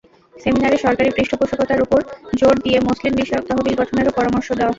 [0.35, 1.99] সেমিনারে সরকারি পৃষ্ঠপোষকতার ওপর
[2.33, 4.69] জোর দিয়ে মসলিন বিষয়ক তহবিল গঠনেরও পরামর্শ দেওয়া হয়।